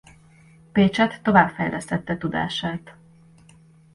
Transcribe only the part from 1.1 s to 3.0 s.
tovább fejlesztette tudását.